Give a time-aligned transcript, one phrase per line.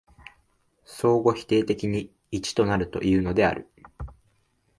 [0.83, 3.69] 相互否定的に一となるというのである。